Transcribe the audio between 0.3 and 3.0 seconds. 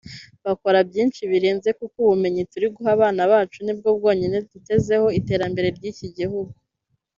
bakora byinshi birenze kuko ubumenyi turi guha